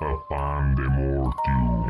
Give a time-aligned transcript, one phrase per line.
[0.00, 1.86] a pan de mortium.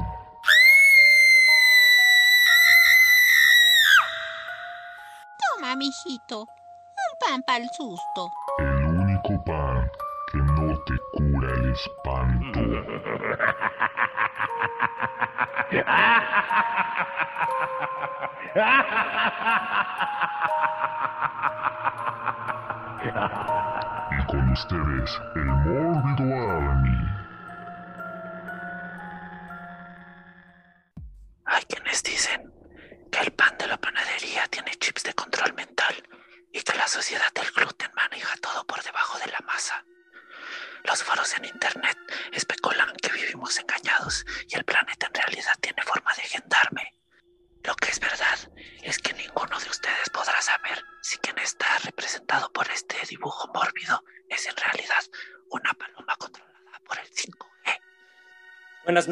[5.40, 6.40] Toma, mijito.
[6.40, 8.30] Un pan para el susto.
[8.58, 9.90] El único pan
[10.30, 12.60] que no te cura el espanto.
[24.10, 27.23] Y con ustedes, el mórbido Army.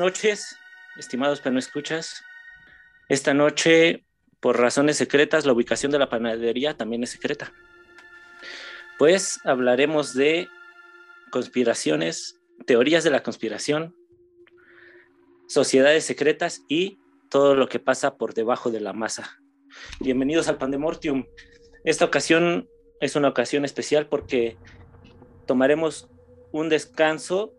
[0.02, 0.58] Noches,
[0.96, 2.24] estimados pero no escuchas.
[3.08, 4.04] Esta noche,
[4.40, 7.52] por razones secretas, la ubicación de la panadería también es secreta.
[8.98, 10.48] Pues hablaremos de
[11.30, 13.94] conspiraciones, teorías de la conspiración,
[15.46, 16.98] sociedades secretas y
[17.30, 19.38] todo lo que pasa por debajo de la masa.
[20.00, 21.26] Bienvenidos al Pandemortium.
[21.84, 22.68] Esta ocasión
[23.00, 24.56] es una ocasión especial porque
[25.46, 26.10] tomaremos
[26.50, 27.54] un descanso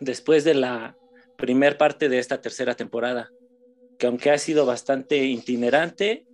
[0.00, 0.96] después de la
[1.40, 3.30] primer parte de esta tercera temporada,
[3.98, 6.26] que aunque ha sido bastante itinerante,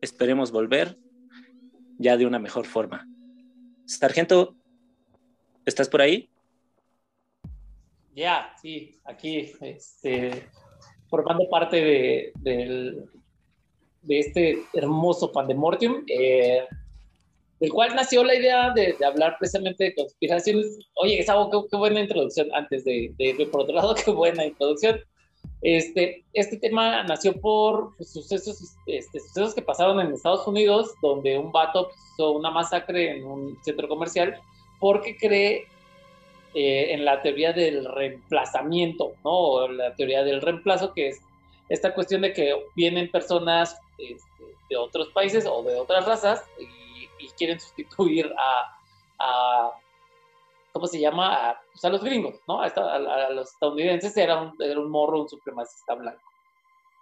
[0.00, 0.98] esperemos volver
[1.98, 3.08] ya de una mejor forma.
[3.86, 4.56] Sargento,
[5.64, 6.30] ¿estás por ahí?
[8.14, 10.48] Ya, sí, aquí, este,
[11.08, 13.04] formando parte de,
[14.08, 16.66] este hermoso Pandemortium, eh,
[17.60, 20.78] del cual nació la idea de, de hablar precisamente de conspiraciones.
[20.94, 25.00] Oye, Gustavo, qué, qué buena introducción antes de, de, por otro lado, qué buena introducción.
[25.62, 31.38] Este, este tema nació por pues, sucesos, este, sucesos que pasaron en Estados Unidos, donde
[31.38, 34.38] un vato hizo una masacre en un centro comercial
[34.78, 35.66] porque cree
[36.54, 39.30] eh, en la teoría del reemplazamiento, ¿no?
[39.30, 41.20] O la teoría del reemplazo, que es
[41.68, 46.75] esta cuestión de que vienen personas este, de otros países o de otras razas y,
[47.18, 48.78] y quieren sustituir a,
[49.18, 49.72] a-
[50.72, 51.50] ¿cómo se llama?
[51.50, 52.60] A, pues, a los gringos, ¿no?
[52.60, 56.20] A, esta- a- a los estadounidenses era un, era un morro, un supremacista blanco.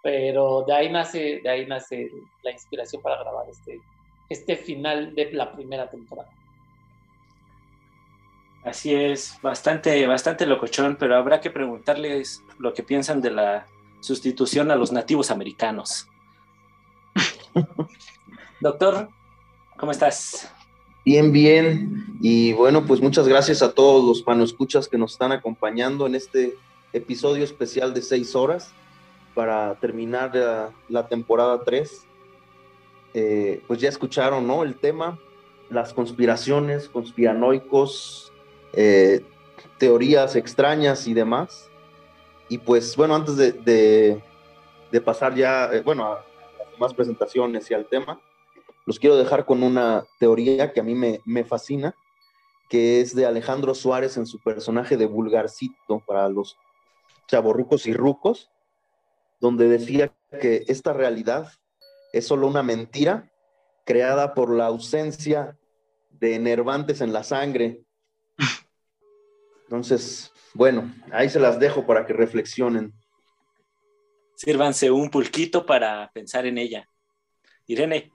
[0.03, 2.11] Pero de ahí nace, de ahí nace
[2.43, 3.81] la inspiración para grabar este,
[4.29, 6.29] este final de la primera temporada.
[8.63, 13.67] Así es, bastante, bastante locochón, pero habrá que preguntarles lo que piensan de la
[14.01, 16.07] sustitución a los nativos americanos.
[18.61, 19.09] Doctor,
[19.77, 20.51] ¿cómo estás?
[21.05, 22.17] Bien, bien.
[22.21, 26.57] Y bueno, pues muchas gracias a todos los panoescuchas que nos están acompañando en este
[26.93, 28.73] episodio especial de seis horas
[29.33, 32.05] para terminar la, temporada 3.
[33.13, 34.63] Eh, pues ya escucharon, ¿no?
[34.63, 35.19] El tema,
[35.69, 38.31] las conspiraciones, conspiranoicos,
[38.73, 39.23] eh,
[39.77, 41.69] teorías extrañas y demás.
[42.49, 44.21] Y pues bueno, antes de
[45.03, 46.25] pasar ya, eh, bueno, a
[46.57, 48.19] las demás presentaciones y al tema,
[48.85, 51.95] los quiero dejar con una teoría que a mí me, me fascina,
[52.69, 56.57] que es de Alejandro Suárez en su personaje de Vulgarcito para los
[57.27, 58.51] chavorrucos y rucos,
[59.39, 61.51] donde decía que esta realidad
[62.13, 63.31] es solo una mentira
[63.85, 65.57] creada por la ausencia
[66.11, 67.83] de enervantes en la sangre.
[69.63, 72.93] Entonces, bueno, ahí se las dejo para que reflexionen.
[74.35, 76.87] Sírvanse un pulquito para pensar en ella.
[77.67, 78.11] Irene,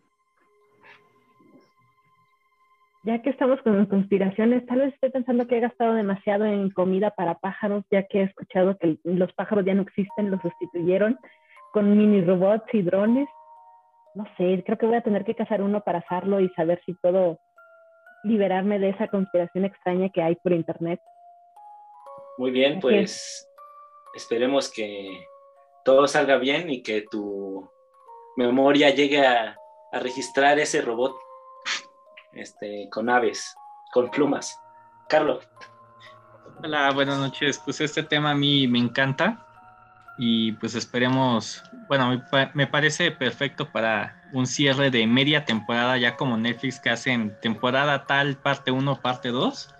[3.03, 7.11] Ya que estamos con conspiraciones, tal vez estoy pensando que he gastado demasiado en comida
[7.11, 11.19] para pájaros, ya que he escuchado que los pájaros ya no existen, los sustituyeron
[11.73, 13.27] con mini robots y drones.
[14.15, 16.93] No sé, creo que voy a tener que cazar uno para asarlo y saber si
[16.93, 17.39] puedo
[18.23, 21.01] liberarme de esa conspiración extraña que hay por internet.
[22.37, 23.49] muy bien, pues
[24.15, 25.25] esperemos que
[25.87, 27.67] todo salga bien y que tu
[28.37, 29.57] memoria llegue a,
[29.91, 31.17] a registrar ese robot
[32.33, 33.57] este, con aves,
[33.93, 34.59] con plumas.
[35.09, 35.47] Carlos,
[36.63, 37.59] Hola, buenas noches.
[37.65, 39.47] Pues este tema a mí me encanta
[40.19, 45.97] y pues esperemos, bueno, me, pa- me parece perfecto para un cierre de media temporada,
[45.97, 49.75] ya como Netflix que hacen temporada tal, parte 1, parte 2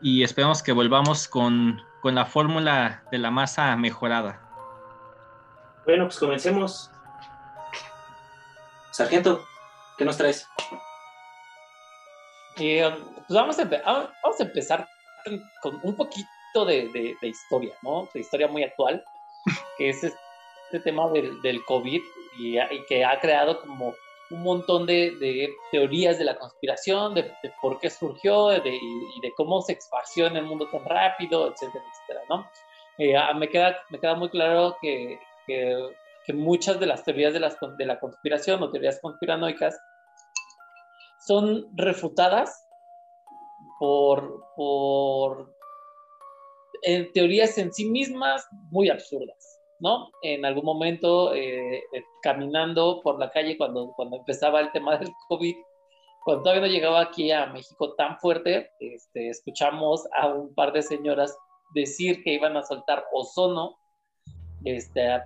[0.00, 4.40] y esperemos que volvamos con, con la fórmula de la masa mejorada.
[5.86, 6.90] bueno, pues comencemos.
[8.90, 9.44] Sargento,
[9.96, 10.48] ¿qué nos traes?
[12.60, 12.94] Y, um,
[13.26, 14.86] pues vamos a, ah, vamos a empezar
[15.62, 18.08] con un poquito de, de, de historia, ¿no?
[18.12, 19.02] De historia muy actual,
[19.78, 22.00] que es este tema del, del COVID
[22.38, 23.94] y, y que ha creado como
[24.30, 29.32] un montón de, de, teorías de la conspiración, de, por qué surgió de, y de
[29.36, 32.48] cómo se expandió en el mundo tan rápido, etcétera, etcétera, ¿no?
[32.98, 35.88] Eh, me, queda, me queda muy claro que, que,
[36.26, 39.80] que muchas de las teorías de, las, de la conspiración o teorías conspiranoicas
[41.26, 42.66] son refutadas
[43.78, 44.44] por,
[47.14, 49.58] teorías en sí mismas muy absurdas.
[49.80, 50.10] ¿no?
[50.22, 55.10] En algún momento, eh, eh, caminando por la calle cuando, cuando empezaba el tema del
[55.28, 55.56] COVID,
[56.22, 60.82] cuando todavía no llegaba aquí a México tan fuerte, este, escuchamos a un par de
[60.82, 61.34] señoras
[61.74, 63.78] decir que iban a soltar ozono
[64.64, 65.24] este, a,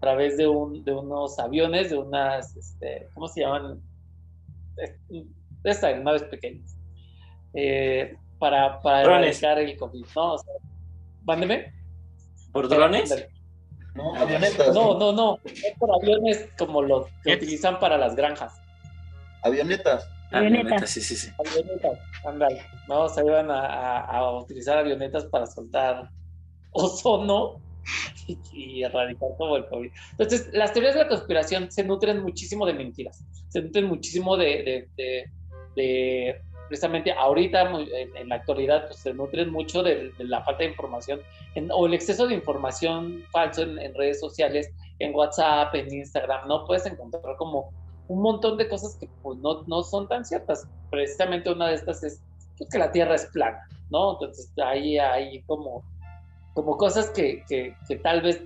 [0.00, 3.80] través de, unos aviones, de unas, este, ¿cómo se llaman?
[4.76, 6.76] De estas naves pequeñas,
[7.54, 10.34] eh, para, para erradicar el COVID, ¿no?
[10.34, 10.54] O sea,
[11.24, 11.72] mándeme.
[12.52, 13.28] ¿Por drones?
[13.94, 14.74] No, avionetas.
[14.74, 15.38] No, no, no.
[15.44, 18.60] Es por aviones como los que utilizan para las granjas.
[19.42, 20.08] Avionetas.
[20.32, 21.30] Avionetas, sí, sí, sí.
[21.38, 22.62] Avionetas, ándale.
[22.88, 26.10] No, se iban a, a, a, utilizar avionetas para soltar
[26.72, 27.60] ozono
[28.52, 29.90] y, erradicar todo el COVID.
[30.12, 33.24] Entonces, las teorías de la conspiración se nutren muchísimo de mentiras.
[33.48, 35.30] Se nutren muchísimo de, de, de,
[35.76, 40.64] de precisamente ahorita, en, en, la actualidad, pues se nutren mucho de, de la falta
[40.64, 41.20] de información
[41.54, 46.48] en, o el exceso de información falso en, en, redes sociales, en WhatsApp, en Instagram,
[46.48, 46.64] ¿no?
[46.66, 47.72] Puedes encontrar como
[48.08, 50.68] un montón de cosas que pues, no, no son tan ciertas.
[50.90, 52.20] Precisamente una de estas es
[52.58, 53.58] pues, que la Tierra es plana,
[53.90, 54.12] ¿no?
[54.14, 55.84] Entonces ahí hay como,
[56.56, 58.42] como cosas que, que, que tal vez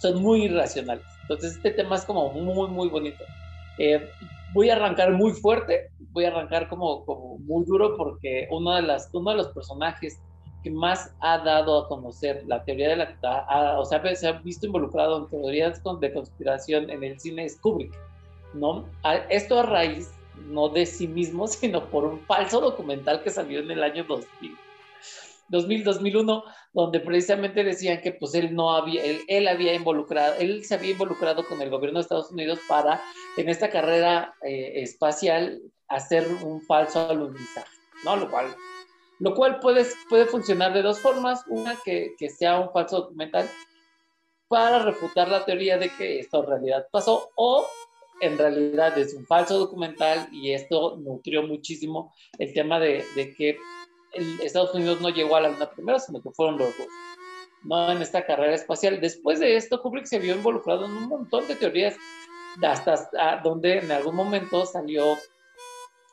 [0.00, 1.06] son muy irracionales.
[1.22, 3.22] Entonces este tema es como muy, muy bonito.
[3.78, 4.10] Eh,
[4.52, 8.82] voy a arrancar muy fuerte, voy a arrancar como, como muy duro porque uno de,
[8.82, 10.20] las, uno de los personajes
[10.64, 13.16] que más ha dado a conocer la teoría de la...
[13.22, 17.56] A, o sea, se ha visto involucrado en teorías de conspiración en el cine es
[17.60, 17.96] Kubrick,
[18.52, 18.84] ¿no?
[19.04, 20.10] A, esto a raíz
[20.48, 24.58] no de sí mismo, sino por un falso documental que salió en el año 2000.
[25.50, 30.74] 2000-2001, donde precisamente decían que pues él no había, él, él, había involucrado, él se
[30.74, 33.02] había involucrado con el gobierno de Estados Unidos para
[33.36, 38.16] en esta carrera eh, espacial hacer un falso alunizaje, ¿no?
[38.16, 38.54] Lo cual,
[39.18, 43.48] lo cual puede, puede funcionar de dos formas, una que, que sea un falso documental
[44.48, 47.66] para refutar la teoría de que esto en realidad pasó o
[48.20, 53.58] en realidad es un falso documental y esto nutrió muchísimo el tema de, de que
[54.12, 56.86] el Estados Unidos no llegó a la Luna primero, sino que fueron los dos,
[57.62, 57.92] ¿no?
[57.92, 59.00] En esta carrera espacial.
[59.00, 61.96] Después de esto, Kubrick se vio involucrado en un montón de teorías,
[62.62, 65.16] hasta, donde en algún momento salió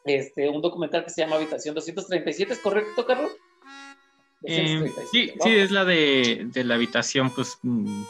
[0.06, 3.32] este, un documental que se llama Habitación 237, ¿es correcto, Carlos?
[4.44, 5.44] Eh, sí, ¿no?
[5.44, 8.04] sí, es la de, de la habitación pues mm,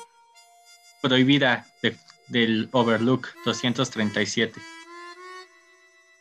[1.01, 1.95] prohibida de,
[2.27, 4.59] del Overlook 237.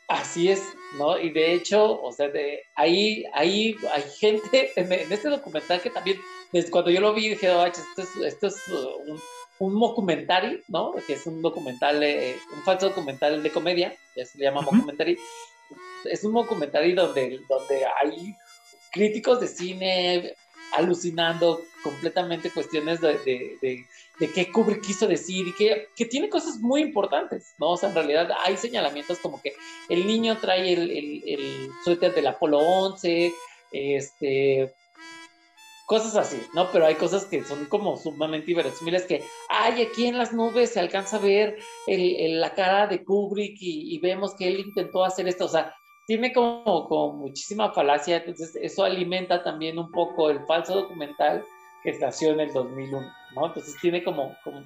[0.09, 1.19] Así es, ¿no?
[1.19, 5.91] Y de hecho, o sea, de ahí, ahí hay gente en, en este documental que
[5.91, 6.19] también,
[6.53, 9.13] desde cuando yo lo vi, dije, oh, esto es, esto es uh,
[9.59, 10.95] un, un ¿no?
[11.07, 14.71] Que es un documental, eh, un falso documental de comedia, ya se le llama uh
[14.71, 15.19] -huh.
[16.05, 18.37] Es un documental donde, donde hay
[18.93, 20.35] críticos de cine
[20.73, 23.19] alucinando completamente cuestiones de,
[23.61, 23.87] de,
[24.19, 27.71] de, qué Kubrick quiso decir y que, que, tiene cosas muy importantes, ¿no?
[27.71, 29.55] O sea, en realidad hay señalamientos como que
[29.89, 33.33] el niño trae el, el, el suéter del Apolo 11,
[33.73, 34.75] este,
[35.87, 36.71] cosas así, ¿no?
[36.73, 40.81] Pero hay cosas que son como sumamente inverosímiles que, ay, aquí en las nubes se
[40.81, 41.57] alcanza a ver
[41.87, 45.49] el, el, la cara de Kubrick y, y, vemos que él intentó hacer esto, o
[45.49, 45.73] sea,
[46.07, 51.45] tiene como, como, muchísima falacia, entonces eso alimenta también un poco el falso documental
[51.83, 53.47] que nació en el 2001, ¿no?
[53.47, 54.63] Entonces tiene como, como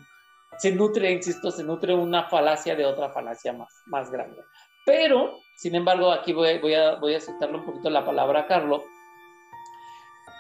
[0.59, 4.43] se nutre, insisto, se nutre una falacia de otra falacia más, más grande.
[4.85, 8.47] Pero, sin embargo, aquí voy, voy, a, voy a soltarle un poquito la palabra a
[8.47, 8.83] Carlos.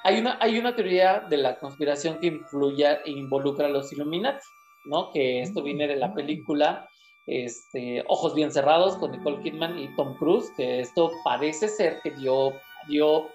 [0.04, 4.44] Hay una, hay una teoría de la conspiración que influye e involucra a los Illuminati,
[4.84, 5.10] ¿no?
[5.12, 6.89] Que esto viene de la película
[7.30, 12.10] este, Ojos Bien Cerrados con Nicole Kidman y Tom Cruise, que esto parece ser que
[12.10, 12.52] dio,
[12.88, 13.28] dio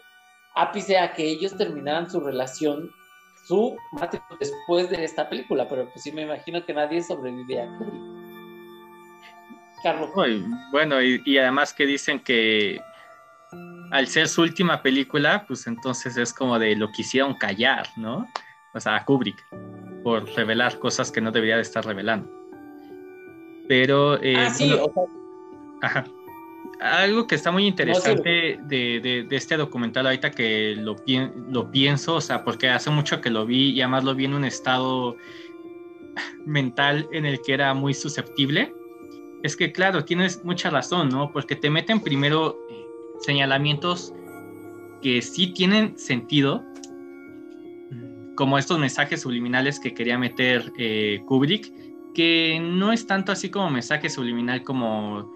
[0.56, 2.92] ápice a que ellos terminaran su relación,
[3.48, 7.68] su matrimonio después de esta película, pero pues sí me imagino que nadie sobrevive a
[7.78, 8.16] Kubrick.
[9.82, 10.10] Carlos.
[10.72, 12.82] Bueno, y, y además que dicen que
[13.92, 18.28] al ser su última película, pues entonces es como de lo quisieron callar, ¿no?
[18.74, 19.42] O sea, a Kubrick,
[20.04, 22.45] por revelar cosas que no debería de estar revelando.
[23.67, 24.22] Pero.
[24.22, 24.72] Eh, ah, sí,
[25.81, 26.05] Ajá.
[26.79, 30.95] algo que está muy interesante de, de, de, este documental ahorita que lo,
[31.50, 34.34] lo pienso, o sea, porque hace mucho que lo vi y además lo vi en
[34.34, 35.15] un estado
[36.45, 38.74] mental en el que era muy susceptible,
[39.43, 41.31] es que claro, tienes mucha razón, ¿no?
[41.31, 42.86] Porque te meten primero eh,
[43.22, 44.13] señalamientos
[45.01, 46.63] que sí tienen sentido,
[48.36, 51.72] como estos mensajes subliminales que quería meter eh, Kubrick,
[52.15, 55.29] que no es tanto así como mensaje subliminal como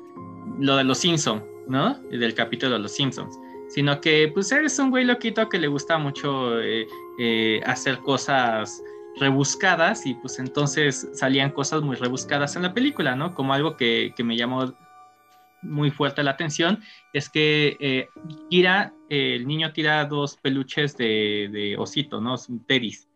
[0.58, 1.94] lo de los Simpsons, ¿no?
[2.10, 5.98] Del capítulo de los Simpsons, sino que pues eres un güey loquito que le gusta
[5.98, 6.88] mucho eh,
[7.20, 8.82] eh, hacer cosas
[9.20, 13.36] rebuscadas y pues entonces salían cosas muy rebuscadas en la película, ¿no?
[13.36, 14.74] Como algo que, que me llamó
[15.62, 16.82] muy fuerte la atención
[17.12, 18.08] es que eh,
[18.50, 22.36] tira, el niño tira dos peluches de, de osito, ¿no?
[22.66, 23.09] Teddys.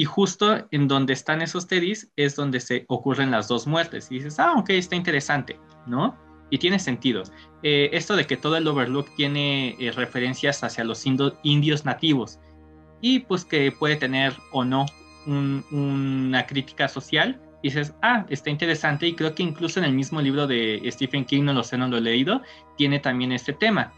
[0.00, 4.10] Y justo en donde están esos teddys es donde se ocurren las dos muertes.
[4.10, 6.16] Y dices, ah, ok, está interesante, ¿no?
[6.48, 7.22] Y tiene sentido.
[7.62, 12.38] Eh, esto de que todo el Overlook tiene eh, referencias hacia los indios nativos
[13.02, 14.86] y pues que puede tener o no
[15.26, 20.46] una crítica social, dices, ah, está interesante y creo que incluso en el mismo libro
[20.46, 22.40] de Stephen King, no lo sé, no lo he leído,
[22.78, 23.92] tiene también este tema.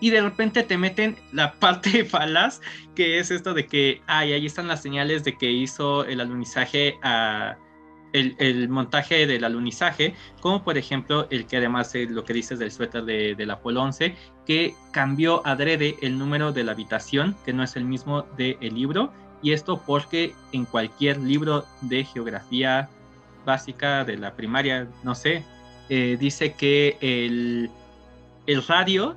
[0.00, 2.60] Y de repente te meten la parte falaz,
[2.94, 6.96] que es esto de que, ay, ahí están las señales de que hizo el alunizaje
[7.02, 7.56] a...
[8.12, 12.72] El, montaje del alunizaje, como por ejemplo el que además de lo que dices del
[12.72, 14.14] suéter de, del Apolo 11,
[14.46, 19.12] que cambió adrede el número de la habitación, que no es el mismo del libro,
[19.42, 22.88] y esto porque en cualquier libro de geografía
[23.44, 25.44] básica de la primaria, no sé,
[25.88, 27.70] eh, dice que el,
[28.46, 29.16] el radio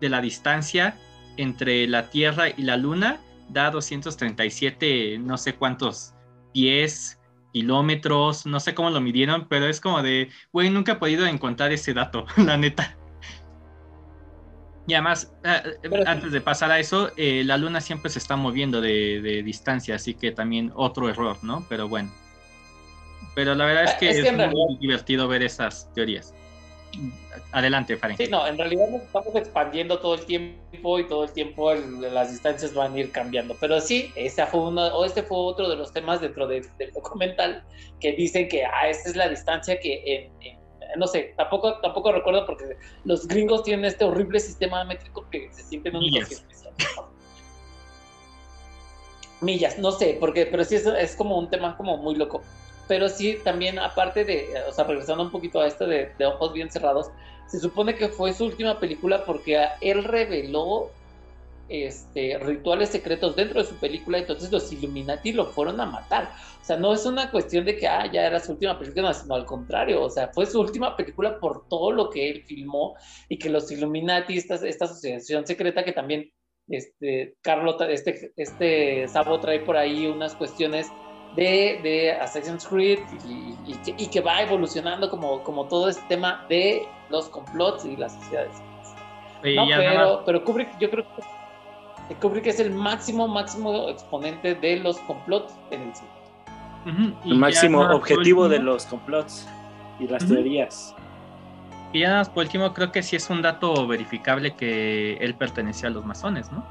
[0.00, 0.96] de la distancia
[1.36, 6.14] entre la Tierra y la Luna da 237, no sé cuántos
[6.52, 7.20] pies,
[7.52, 11.72] kilómetros, no sé cómo lo midieron, pero es como de, güey, nunca he podido encontrar
[11.72, 12.96] ese dato, la neta.
[14.86, 15.62] Y además, ah,
[16.06, 20.14] antes de pasar a eso, eh, la luna siempre se está moviendo de, distancia, así
[20.14, 21.66] que también otro error, ¿no?
[21.68, 22.12] Pero bueno.
[23.34, 26.34] Pero la verdad es que es, muy divertido ver esas teorías.
[27.52, 28.16] Adelante, Faren.
[28.16, 32.30] Sí, no, en realidad nos estamos expandiendo todo el tiempo y todo el tiempo las
[32.30, 33.56] distancias van a ir cambiando.
[33.60, 37.64] Pero sí, ese fue uno, o este fue otro de los temas dentro del documental
[38.00, 40.56] que dicen que ah, esta es la distancia que en
[40.96, 45.62] no sé, tampoco, tampoco recuerdo porque los gringos tienen este horrible sistema métrico que se
[45.64, 46.44] sienten un Millas.
[49.40, 52.42] Millas, no sé, porque, pero sí es, es, como un tema como muy loco.
[52.88, 56.52] Pero sí, también aparte de, o sea, regresando un poquito a esto de, de Ojos
[56.52, 57.10] Bien Cerrados,
[57.46, 60.90] se supone que fue su última película porque él reveló
[61.68, 66.30] este, rituales secretos dentro de su película, entonces los Illuminati lo fueron a matar.
[66.60, 69.34] O sea, no es una cuestión de que ah, ya era su última película, sino
[69.34, 72.96] al contrario, o sea, fue su última película por todo lo que él filmó
[73.28, 76.30] y que los Illuminati, esta, esta asociación secreta que también
[76.68, 80.88] este, Carlota, este, este Sabo trae por ahí unas cuestiones
[81.36, 87.28] de, de Assassin's Creed y, que, va evolucionando como, como todo este tema de los
[87.28, 88.56] complots y las sociedades.
[89.42, 91.04] pero, pero Kubrick yo creo
[92.08, 96.10] que Kubrick es el máximo, máximo exponente de los complots en el cine.
[97.24, 99.46] El máximo objetivo de los complots
[99.98, 100.94] y las teorías.
[101.92, 105.92] Y ya por último, creo que sí es un dato verificable que él pertenecía a
[105.92, 106.64] los masones, ¿no?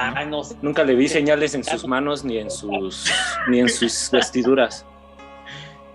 [0.00, 0.56] Ah, no sé.
[0.62, 3.10] Nunca le vi señales en sus manos ni en sus
[3.48, 4.86] ni en sus vestiduras.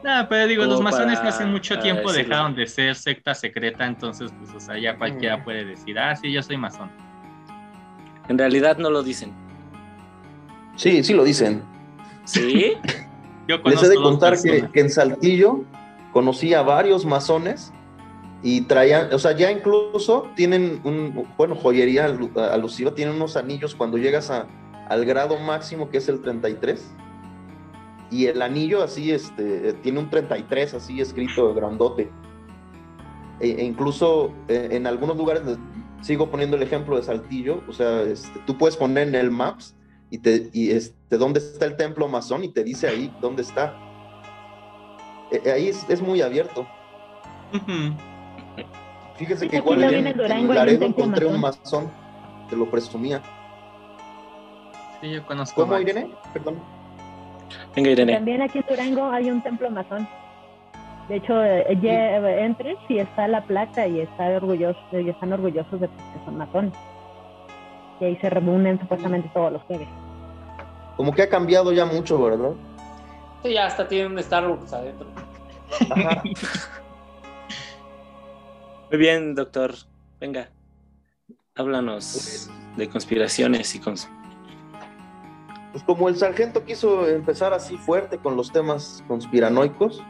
[0.04, 4.54] No, pero digo, los masones hace mucho tiempo dejaron de ser secta secreta, entonces, pues,
[4.54, 5.44] o sea, ya cualquiera mm.
[5.46, 6.92] puede decir, ah, sí, yo soy masón.
[8.28, 9.34] En realidad no lo dicen.
[10.76, 11.64] Sí, sí lo dicen.
[12.26, 12.74] ¿Sí?
[13.48, 15.66] Yo Les he de contar que, en Saltillo
[16.14, 17.74] conocí a varios masones
[18.44, 23.98] y traían, o sea, ya incluso tienen un, bueno, joyería alusiva, tienen unos anillos cuando
[23.98, 24.48] llegas a,
[24.90, 26.86] al grado máximo que es el 33.
[28.12, 32.12] Y el anillo así, este, tiene un 33 así escrito grandote.
[33.40, 35.42] E, e incluso eh, en algunos lugares
[36.02, 39.76] sigo poniendo el ejemplo de Saltillo, o sea, este, tú puedes poner en el Maps
[40.10, 43.74] y, te, y este, dónde está el templo masón y te dice ahí dónde está.
[45.32, 46.68] E, e, ahí es, muy abierto.
[49.16, 51.92] Fíjese que igual en, Laredo encontré un masón,
[52.50, 53.22] te lo presumía.
[55.00, 55.62] Sí, yo conozco.
[55.62, 56.10] ¿Cómo, Irene?
[56.34, 56.60] Perdón.
[57.76, 58.14] Venga, Irene.
[58.14, 60.08] También aquí en Durango hay un templo masón.
[61.10, 65.82] De hecho, eh, ya entres y está la placa y está orgulloso, y están orgullosos
[65.82, 66.74] de que son matones.
[68.00, 69.88] Y ahí se reúnen supuestamente todos los jueves.
[70.96, 72.52] Como que ha cambiado ya mucho, ¿verdad?
[73.44, 75.08] Sí, ya hasta tienen un Starbucks adentro.
[78.94, 79.74] Muy bien, doctor.
[80.20, 80.52] Venga,
[81.56, 82.48] háblanos
[82.78, 84.08] de conspiraciones y cons
[85.72, 90.04] Pues como el sargento quiso empezar así fuerte con los temas conspiranoicos,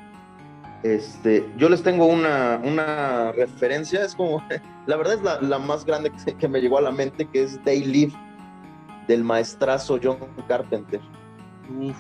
[0.84, 4.44] este, yo les tengo una, una referencia, es como,
[4.86, 7.44] la verdad es la, la más grande que, que me llegó a la mente, que
[7.44, 8.12] es Day Live,
[9.08, 10.18] del maestrazo John
[10.50, 11.00] Carpenter.
[11.80, 11.96] Uf,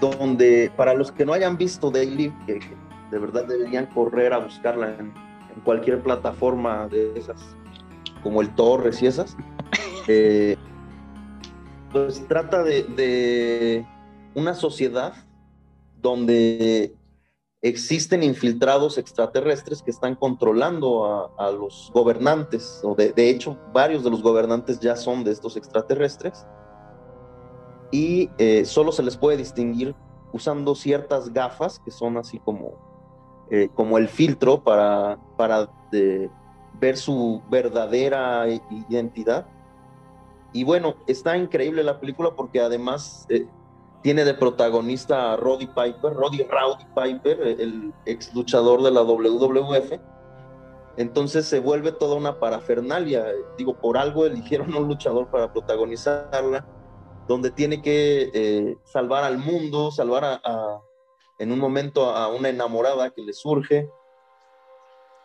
[0.00, 2.76] donde para los que no hayan visto Daily, que, que
[3.12, 7.56] de verdad deberían correr a buscarla en, en cualquier plataforma de esas,
[8.22, 9.36] como el Torres y esas,
[10.08, 10.56] eh,
[11.92, 13.86] pues trata de, de
[14.34, 15.14] una sociedad
[16.00, 16.94] donde
[17.62, 24.02] existen infiltrados extraterrestres que están controlando a, a los gobernantes, o de, de hecho varios
[24.02, 26.46] de los gobernantes ya son de estos extraterrestres
[27.90, 29.94] y eh, solo se les puede distinguir
[30.32, 32.78] usando ciertas gafas que son así como,
[33.50, 36.30] eh, como el filtro para, para de,
[36.80, 38.46] ver su verdadera
[38.88, 39.46] identidad.
[40.52, 43.46] Y bueno, está increíble la película porque además eh,
[44.02, 49.92] tiene de protagonista a Roddy Piper, Roddy Rowdy Piper, el ex luchador de la WWF.
[50.96, 53.26] Entonces se vuelve toda una parafernalia.
[53.56, 56.66] Digo, por algo eligieron un luchador para protagonizarla
[57.30, 60.80] donde tiene que eh, salvar al mundo, salvar a,
[61.40, 63.90] en un momento a una enamorada que le surge,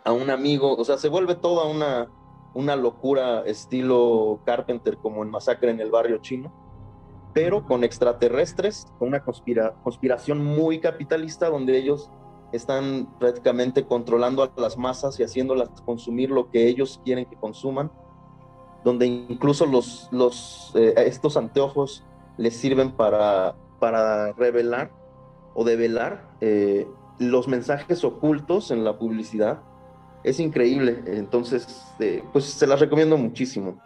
[0.05, 2.10] a un amigo, o sea, se vuelve toda una,
[2.53, 6.53] una locura estilo Carpenter como en Masacre en el Barrio Chino,
[7.34, 12.10] pero con extraterrestres, con una conspira, conspiración muy capitalista donde ellos
[12.53, 17.91] están prácticamente controlando a las masas y haciéndolas consumir lo que ellos quieren que consuman
[18.86, 22.05] donde incluso los, los, eh, estos anteojos
[22.38, 24.91] les sirven para, para revelar
[25.55, 26.85] o develar eh,
[27.17, 29.62] los mensajes ocultos en la publicidad.
[30.24, 33.81] Es increíble, entonces, eh, pues se las recomiendo muchísimo.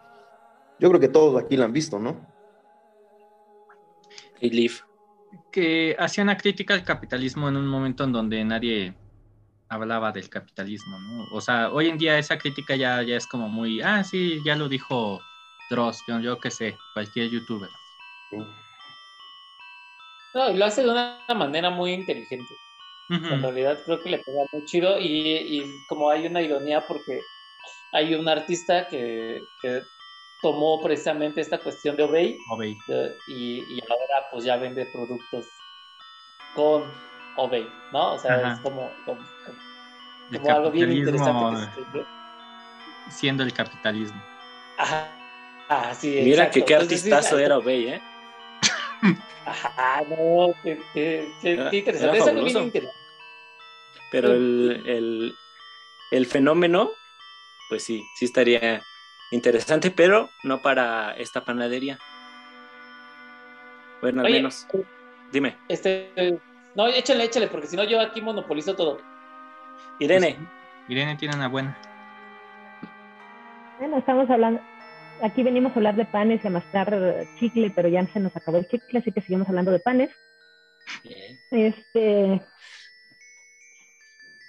[0.80, 2.18] Yo creo que todos aquí la han visto, ¿no?
[4.42, 4.82] Y Leaf.
[5.52, 8.96] Que hacía una crítica al capitalismo en un momento en donde nadie
[9.68, 11.26] hablaba del capitalismo, ¿no?
[11.34, 14.56] O sea, hoy en día esa crítica ya, ya es como muy, ah, sí, ya
[14.56, 15.20] lo dijo
[15.70, 17.70] Dross, yo, yo qué sé, cualquier youtuber.
[20.34, 22.54] No, y lo hace de una manera muy inteligente.
[23.10, 23.34] Uh -huh.
[23.34, 27.20] En realidad creo que le pega muy chido y, y, como hay una ironía porque
[27.92, 29.82] hay un artista que, que
[30.42, 32.78] tomó precisamente esta cuestión de Obey, Obey.
[32.88, 35.48] De, y, y, ahora pues ya vende productos
[36.56, 36.84] con
[37.36, 38.14] Obey, ¿no?
[38.14, 38.54] O sea, Ajá.
[38.54, 39.22] es como, como,
[40.32, 41.72] como algo bien interesante.
[41.76, 42.06] Que se
[43.10, 44.22] siendo el capitalismo.
[44.78, 45.08] Ajá.
[45.68, 46.54] Ah, sí, Mira exacto.
[46.54, 48.02] que qué Entonces, artistazo sí, era Obey, ¿eh?
[49.46, 52.78] Ajá, no, qué, qué, qué, Era- interesante.
[52.78, 52.90] era.
[54.12, 55.38] Pero el, el,
[56.12, 56.92] el fenómeno,
[57.68, 58.84] pues sí, sí estaría
[59.32, 62.00] interesante, pero no para esta panadería.
[64.02, 64.66] Bueno, al Oye, menos.
[65.32, 66.12] Dime, Este,
[66.76, 69.00] no, échale, échale, porque si no yo aquí monopolizo todo.
[70.00, 70.38] Irene.
[70.88, 71.78] Irene tiene una buena.
[73.80, 74.62] Bueno, estamos hablando,
[75.22, 78.58] aquí venimos a hablar de panes y a mascar chicle, pero ya se nos acabó
[78.58, 80.10] el chicle, así que seguimos hablando de panes.
[81.52, 82.42] Este,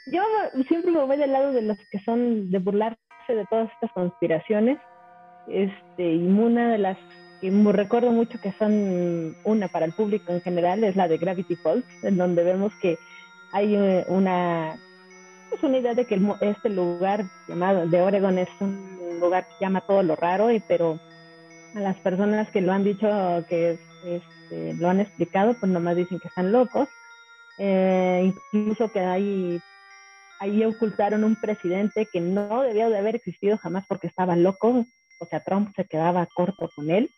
[0.07, 0.23] yo
[0.69, 4.79] siempre me voy del lado de los que son de burlarse de todas estas conspiraciones.
[5.49, 6.99] Este, y una de las
[7.41, 11.19] que me recuerdo mucho que son una para el público en general es la de
[11.19, 12.99] Gravity Falls, en donde vemos que
[13.53, 14.77] hay eh, una
[15.53, 19.65] es una idea de que el, este lugar llamado de Oregon es un lugar que
[19.65, 20.99] llama todo lo raro, y, pero
[21.75, 23.07] a las personas que lo han dicho,
[23.49, 26.89] que este, lo han explicado, pues nomás dicen que están locos.
[27.59, 29.61] Eh, incluso que hay,
[30.41, 34.87] ahí ocultaron un presidente que no debió de haber existido jamás porque estaba loco,
[35.21, 37.11] o sea, Trump se quedaba corto con él.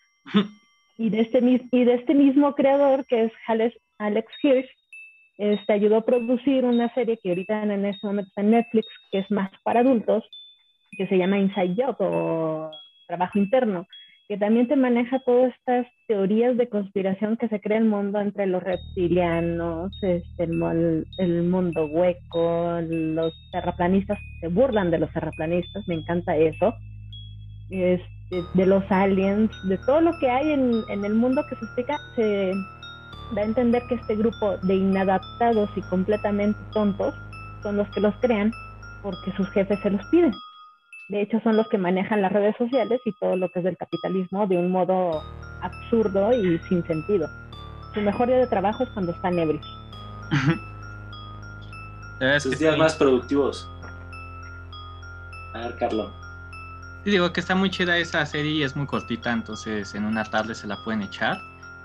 [0.99, 4.71] y, de este, y de este mismo creador, que es Alex, Alex Hirsch,
[5.43, 9.19] este, ayudó a producir una serie que ahorita en este momento está en Netflix, que
[9.19, 10.23] es más para adultos,
[10.93, 12.71] que se llama Inside Job o
[13.09, 13.89] Trabajo Interno,
[14.29, 18.47] que también te maneja todas estas teorías de conspiración que se crea el mundo entre
[18.47, 26.37] los reptilianos, este, el, mundo hueco, los terraplanistas se burlan de los terraplanistas, me encanta
[26.37, 26.73] eso,
[27.69, 31.65] este, de los aliens, de todo lo que hay en, en el mundo que se
[31.65, 32.53] explica, se
[33.33, 37.15] da a entender que este grupo de inadaptados y completamente tontos
[37.63, 38.53] son los que los crean
[39.03, 40.33] porque sus jefes se los piden.
[41.09, 43.77] De hecho, son los que manejan las redes sociales y todo lo que es del
[43.77, 45.23] capitalismo de un modo
[45.61, 47.29] absurdo y sin sentido.
[47.93, 49.67] Su mejor día de trabajo es cuando están ebrios.
[52.39, 53.69] Sus días más productivos.
[55.55, 56.13] A ver, Carlos.
[57.05, 60.25] Sí, digo que está muy chida esa serie y es muy cortita, entonces en una
[60.25, 61.37] tarde se la pueden echar.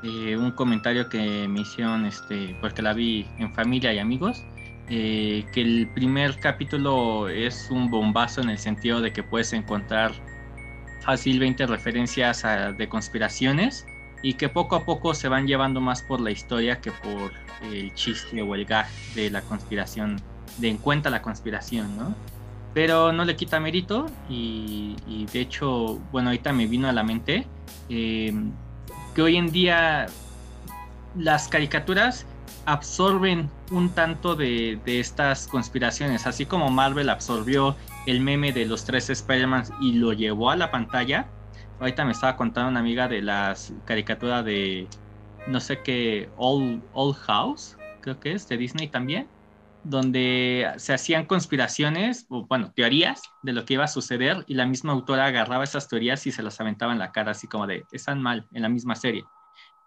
[0.04, 4.44] Eh, un comentario que me hicieron, este, porque la vi en familia y amigos,
[4.90, 10.12] eh, que el primer capítulo es un bombazo en el sentido de que puedes encontrar
[11.02, 12.44] fácilmente referencias
[12.78, 13.86] de conspiraciones
[14.22, 17.32] y que poco a poco se van llevando más por la historia que por
[17.72, 20.22] el chiste o el gag de la conspiración,
[20.58, 22.16] de en cuenta la conspiración, ¿no?
[22.74, 24.96] Pero no le quita mérito y,
[25.32, 27.48] de hecho, bueno, ahorita me vino a la mente
[27.90, 28.34] eh,
[29.18, 30.06] que hoy en día
[31.18, 32.28] las caricaturas
[32.68, 37.76] absorben un tanto de, de, estas conspiraciones, así como Marvel absorbió
[38.06, 41.26] el meme de los tres Spider-Man y lo llevó a la pantalla.
[41.80, 44.88] Ahorita me estaba contando una amiga de las caricaturas de
[45.48, 49.28] no sé qué, All, All House, creo que es, de Disney también,
[49.90, 54.66] donde se hacían conspiraciones, o bueno, teorías de lo que iba a suceder y la
[54.66, 57.86] misma autora agarraba esas teorías y se las aventaba en la cara, así como de,
[57.92, 59.26] están mal en la misma serie.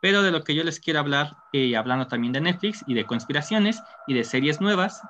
[0.01, 3.05] Pero de lo que yo les quiero hablar, eh, hablando también de Netflix y de
[3.05, 5.03] conspiraciones y de series nuevas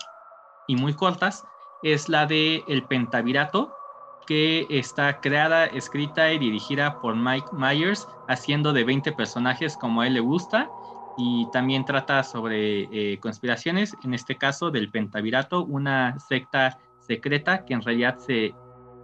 [0.67, 1.45] y muy cortas,
[1.85, 3.73] es la de El Pentavirato,
[4.27, 10.09] que está creada, escrita y dirigida por Mike Myers, haciendo de 20 personajes como a
[10.09, 10.69] él le gusta,
[11.21, 17.75] y también trata sobre eh, conspiraciones, en este caso del Pentavirato, una secta secreta que
[17.75, 18.55] en realidad se,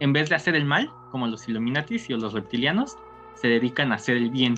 [0.00, 2.96] en vez de hacer el mal, como los Illuminatis y los reptilianos,
[3.34, 4.54] se dedican a hacer el bien,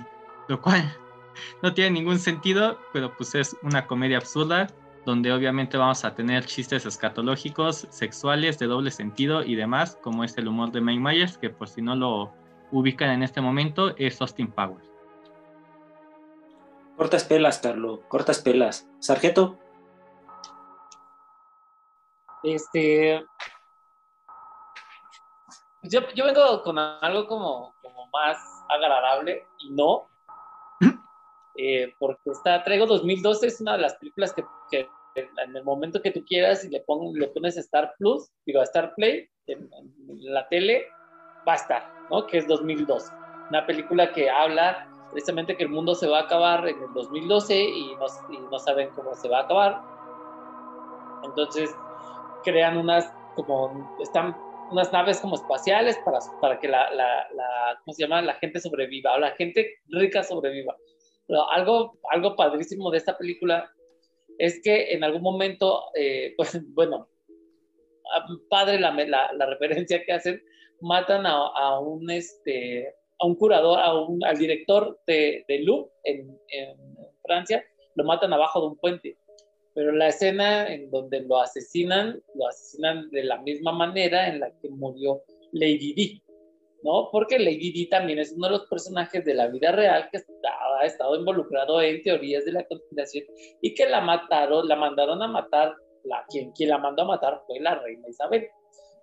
[0.49, 0.97] lo cual
[1.63, 4.69] no tiene ningún sentido, pero pues es una comedia absurda
[5.05, 10.37] donde obviamente vamos a tener chistes escatológicos, sexuales, de doble sentido y demás, como es
[10.39, 12.33] el humor de Mike Myers, que por si no lo
[12.71, 14.98] ubican en este momento, es Austin Powers.
[16.99, 18.91] Cortas pelas, Carlos, cortas pelas.
[18.99, 19.57] Sargento.
[22.43, 23.25] Este.
[25.83, 28.37] Yo, yo vengo con algo como, como más
[28.69, 30.09] agradable y no,
[31.57, 36.03] eh, porque está, traigo 2012, es una de las películas que, que en el momento
[36.03, 36.85] que tú quieras y le,
[37.15, 39.71] le pones Star Plus, digo, Star Play en,
[40.23, 40.89] la tele,
[41.47, 42.27] va a estar, ¿no?
[42.27, 43.13] Que es 2012.
[43.51, 47.61] Una película que habla precisamente que el mundo se va a acabar en el 2012
[47.61, 49.83] y no, y no saben cómo se va a acabar.
[51.25, 51.75] Entonces
[52.45, 54.37] crean unas como están
[54.71, 58.23] unas naves como espaciales para, para que la, la, la, ¿cómo se llama?
[58.23, 60.77] La gente sobreviva o la gente rica sobreviva.
[61.27, 63.71] Pero algo, algo padrísimo de esta película
[64.39, 67.09] es que en algún momento, eh, pues bueno,
[68.49, 70.43] padre la, la, referencia que hacen,
[70.81, 76.39] matan a, un, este, a un curador, a un, al director de, de Louvre en,
[77.23, 77.63] Francia,
[77.95, 79.19] lo matan abajo de un puente.
[79.75, 84.51] Pero la escena en donde lo asesinan, lo asesinan de la misma manera en la
[84.61, 86.23] que murió Lady Di.
[86.83, 87.11] ¿no?
[87.13, 90.21] Porque Lady Di también es uno de los personajes de la vida real que
[90.81, 93.25] ha estado involucrado en teorías de la conspiración
[93.61, 97.43] y que la mataron, la mandaron a matar, la, quien, quien la mandó a matar
[97.47, 98.49] fue la reina Isabel.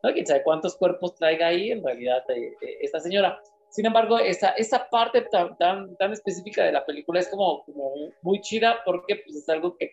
[0.04, 0.14] ¿no?
[0.14, 3.40] Quién sabe cuántos cuerpos traiga ahí en realidad eh, eh, esta señora.
[3.76, 7.92] Sin embargo, esa, esa parte tan, tan, tan, específica de la película es como, como
[8.22, 9.92] muy chida porque pues, es algo que,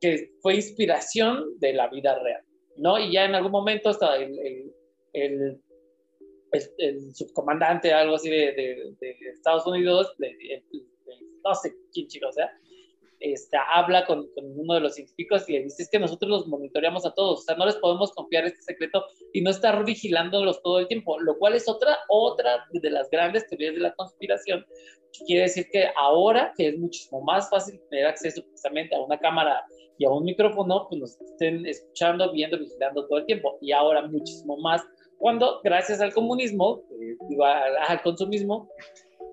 [0.00, 2.44] que fue inspiración de la vida real,
[2.76, 2.96] ¿no?
[2.96, 4.38] Y ya en algún momento hasta el,
[5.12, 5.60] el,
[6.52, 8.52] el subcomandante, algo así de,
[9.00, 10.14] de, Estados Unidos,
[11.42, 12.56] no sé quién chico, o sea,
[13.20, 16.46] este, habla con, con, uno de los científicos y le dice, es que nosotros los
[16.48, 20.62] monitoreamos a todos, o sea, no les podemos confiar este secreto y no estar vigilándolos
[20.62, 24.64] todo el tiempo, lo cual es otra, otra de las grandes teorías de la conspiración,
[25.12, 29.18] que quiere decir que ahora que es muchísimo más fácil tener acceso precisamente a una
[29.18, 29.64] cámara
[29.98, 34.06] y a un micrófono, pues nos estén escuchando, viendo, vigilando todo el tiempo, y ahora
[34.06, 34.82] muchísimo más
[35.20, 37.16] cuando gracias al comunismo, eh,
[37.86, 38.70] al consumismo,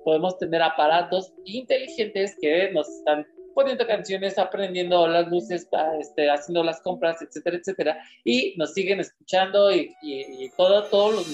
[0.04, 3.26] podemos tener aparatos inteligentes que nos están
[3.58, 5.68] poniendo canciones, aprendiendo las luces,
[6.00, 9.96] este, haciendo las compras, etcétera, etcétera, y nos siguen escuchando y,
[10.56, 11.28] todo, todos los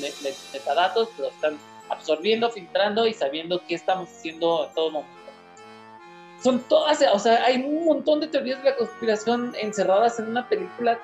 [0.53, 1.57] metadatos los están
[1.89, 5.13] absorbiendo, filtrando y sabiendo qué estamos haciendo en todo momento.
[6.41, 10.47] Son todas, o sea, hay un montón de teorías de la conspiración encerradas en una
[10.47, 10.97] película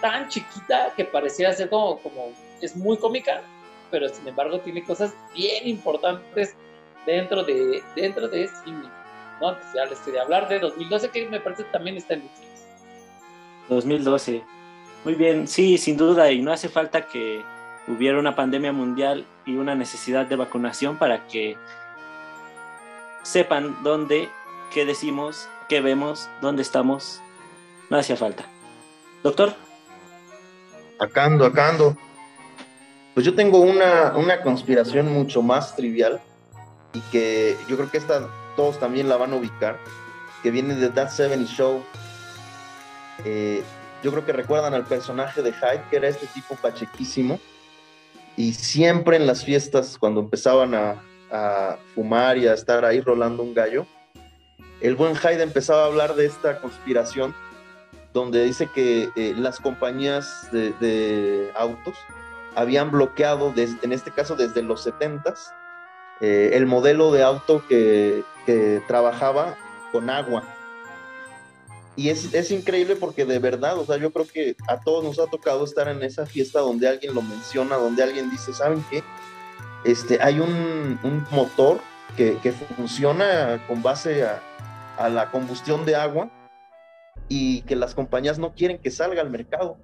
[0.00, 2.28] tan chiquita que parecía ser como, como
[2.62, 3.42] es muy cómica,
[3.90, 6.54] pero sin embargo tiene cosas bien importantes
[7.06, 8.72] dentro de, dentro de sí
[9.40, 9.56] ¿no?
[9.74, 12.50] ya les quería hablar de 2012, que me parece también está en Netflix.
[13.68, 14.44] 2012.
[15.04, 17.42] Muy bien, sí, sin duda, y no hace falta que
[17.88, 21.56] hubiera una pandemia mundial y una necesidad de vacunación para que
[23.22, 24.28] sepan dónde,
[24.72, 27.20] qué decimos, qué vemos, dónde estamos.
[27.88, 28.44] No hacía falta.
[29.22, 29.54] Doctor.
[30.98, 31.96] Acando, acando.
[33.14, 36.20] Pues yo tengo una, una conspiración mucho más trivial
[36.92, 38.28] y que yo creo que esta
[38.60, 39.78] todos también la van a ubicar,
[40.42, 41.82] que viene de That 70 Show.
[43.24, 43.62] Eh,
[44.02, 47.40] yo creo que recuerdan al personaje de Hyde, que era este tipo pachequísimo,
[48.36, 53.42] y siempre en las fiestas, cuando empezaban a, a fumar y a estar ahí rolando
[53.42, 53.86] un gallo,
[54.82, 57.34] el buen Hyde empezaba a hablar de esta conspiración
[58.12, 61.96] donde dice que eh, las compañías de, de, autos
[62.54, 65.50] habían bloqueado, desde, en este caso desde los 70s,
[66.20, 69.56] eh, el modelo de auto que, que, trabajaba
[69.92, 70.42] con agua.
[71.96, 75.18] Y es, es, increíble porque de verdad, o sea, yo creo que a todos nos
[75.18, 79.02] ha tocado estar en esa fiesta donde alguien lo menciona, donde alguien dice, ¿saben qué?
[79.84, 81.80] Este, hay un, un motor
[82.16, 84.40] que, que, funciona con base a,
[84.96, 86.30] a la combustión de agua
[87.28, 89.76] y que las compañías no quieren que salga al mercado.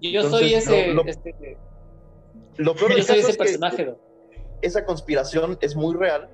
[0.00, 1.58] Yo Entonces, soy ese, lo, lo, este,
[2.56, 3.84] lo peor yo soy ese es personaje.
[3.84, 3.96] Que
[4.62, 6.28] esa conspiración es muy real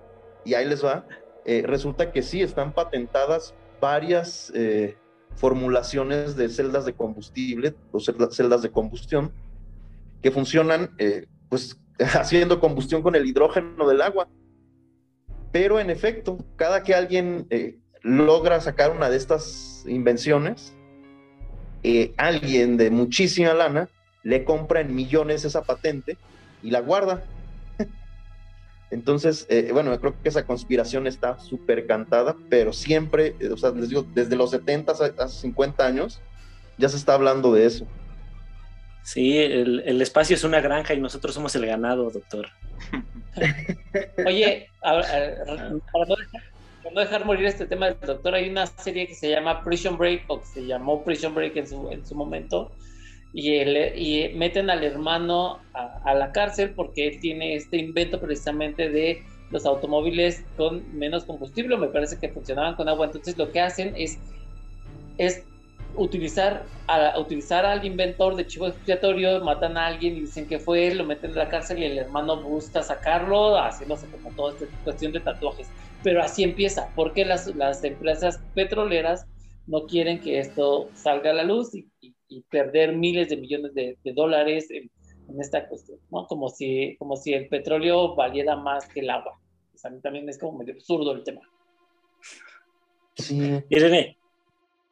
[0.44, 1.04] y ahí les va.
[1.44, 4.96] Eh, resulta que sí, están patentadas varias eh,
[5.36, 9.32] formulaciones de celdas de combustible o celdas de combustión
[10.22, 14.28] que funcionan eh, pues haciendo combustión con el hidrógeno del agua.
[15.52, 17.48] Pero en efecto, cada que alguien
[18.02, 20.76] logra sacar una de estas invenciones,
[22.16, 23.88] alguien de muchísima lana
[24.22, 26.16] le compra en millones esa patente
[26.62, 27.24] y la guarda.
[28.90, 33.70] Entonces, eh, bueno, creo que esa conspiración está súper cantada, pero siempre, eh, o sea,
[33.70, 36.20] les digo, desde los 70 a 50 años,
[36.76, 37.86] ya se está hablando de eso.
[39.02, 42.48] Sí, el, el, espacio es una granja y nosotros somos el ganado, doctor.
[44.26, 46.42] Oye, a, a, para, no dejar,
[46.82, 49.96] para, no dejar, morir este tema del doctor, hay una serie que se llama Prison
[49.96, 52.72] Break, o que se llamó Prison Break en su, en su momento,
[53.32, 58.88] y, el, y, meten al hermano a, la cárcel porque él tiene este invento precisamente
[58.88, 63.60] de los automóviles con menos combustible, me parece que funcionaban con agua, entonces lo que
[63.60, 64.18] hacen es,
[65.18, 65.44] es
[65.96, 70.88] utilizar, a, utilizar al inventor de chivo expiatorio, matan a alguien y dicen que fue
[70.88, 74.66] él, lo meten en la cárcel y el hermano busca sacarlo, haciéndose como toda esta
[74.84, 75.68] cuestión de tatuajes.
[76.02, 79.26] Pero así empieza, porque las, las empresas petroleras
[79.66, 81.88] no quieren que esto salga a la luz y,
[82.30, 84.90] y perder miles de millones de, de dólares en,
[85.28, 86.26] en, esta cuestión, ¿no?
[86.26, 89.38] Como si, como si el petróleo valiera más que el agua.
[89.74, 91.42] O sea, también es como medio absurdo el tema.
[93.16, 93.62] Sí.
[93.68, 94.16] Irene,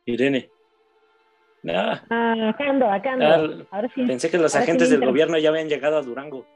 [0.05, 0.51] Irene,
[1.66, 3.27] Ah, ah, acá ando, acá ando.
[3.27, 4.05] Ah, Ahora sí.
[4.07, 6.46] Pensé que los Ahora agentes sí del gobierno ya habían llegado a Durango.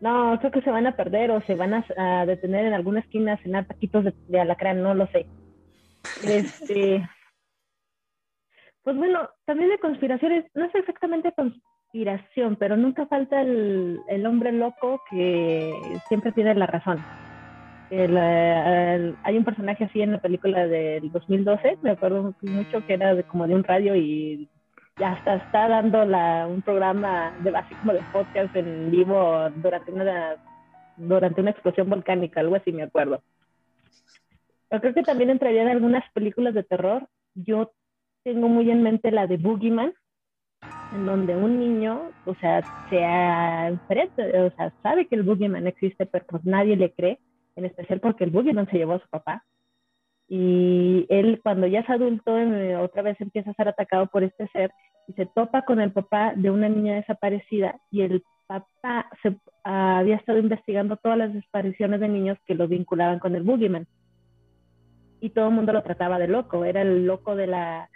[0.00, 3.00] No, creo que se van a perder o se van a, a detener en alguna
[3.00, 5.26] esquina a cenar taquitos de, de, alacrán, no lo sé.
[6.24, 7.02] Este,
[8.84, 14.52] pues bueno, también de conspiraciones, no es exactamente conspiración, pero nunca falta el, el hombre
[14.52, 15.72] loco que
[16.08, 17.02] siempre tiene la razón.
[17.90, 22.94] El, el, hay un personaje así en la película del 2012, me acuerdo mucho que
[22.94, 24.48] era de, como de un radio y
[25.02, 30.36] hasta está dando la, un programa de así de podcast en vivo durante una
[30.96, 33.22] durante una explosión volcánica, algo así me acuerdo.
[34.68, 37.08] Pero creo que también entraría en algunas películas de terror.
[37.34, 37.72] Yo
[38.24, 39.92] tengo muy en mente la de Boogeyman,
[40.94, 42.98] en donde un niño, o sea, se
[43.68, 47.20] enfrenta, o sea, sabe que el Boogeyman existe, pero pues nadie le cree
[47.56, 49.44] en especial porque el Boogeyman se llevó a su papá.
[50.26, 54.48] Y él, cuando ya es adulto, eh, otra vez empieza a ser atacado por este
[54.48, 54.72] ser
[55.06, 59.38] y se topa con el papá de una niña desaparecida y el papá se, uh,
[59.64, 63.86] había estado investigando todas las desapariciones de niños que lo vinculaban con el Boogeyman.
[65.20, 67.90] Y todo el mundo lo trataba de loco, era el loco de la,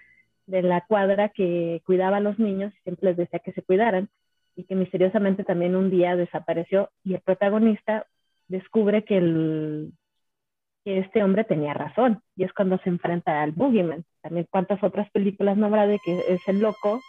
[0.49, 4.09] de la cuadra que cuidaba a los niños y siempre les decía que se cuidaran
[4.57, 8.07] y que misteriosamente también un día desapareció y el protagonista
[8.49, 9.93] descubre que, el,
[10.85, 14.05] que este hombre tenía razón y es cuando se enfrenta al Boogeyman.
[14.23, 17.01] También cuántas otras películas no habrá de que es el loco